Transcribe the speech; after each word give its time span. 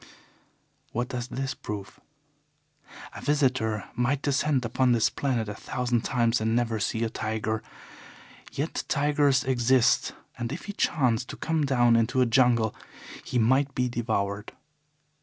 What 0.93 1.09
does 1.09 1.27
this 1.27 1.53
prove? 1.53 1.99
A 3.13 3.21
visitor 3.21 3.83
might 3.93 4.23
descend 4.23 4.65
upon 4.65 4.93
this 4.93 5.11
planet 5.11 5.47
a 5.47 5.53
thousand 5.53 6.01
times 6.01 6.41
and 6.41 6.55
never 6.55 6.79
see 6.79 7.03
a 7.03 7.09
tiger. 7.11 7.61
Yet 8.51 8.83
tigers 8.87 9.43
exist, 9.43 10.13
and 10.39 10.51
if 10.51 10.65
he 10.65 10.73
chanced 10.73 11.29
to 11.29 11.37
come 11.37 11.67
down 11.67 11.95
into 11.95 12.19
a 12.19 12.25
jungle 12.25 12.73
he 13.23 13.37
might 13.37 13.75
be 13.75 13.87
devoured. 13.87 14.53